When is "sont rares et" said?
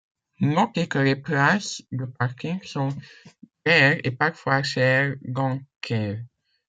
2.71-4.09